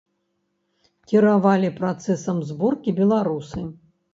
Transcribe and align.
Кіравалі 1.11 1.69
працэсам 1.81 2.41
зборкі 2.51 2.99
беларусы. 3.03 3.61